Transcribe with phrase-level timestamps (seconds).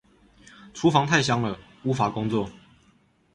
[0.73, 2.49] 廚房太香了無法工作